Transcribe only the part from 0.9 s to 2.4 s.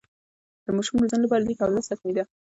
روزنې لپاره لیک او لوست حتمي ده.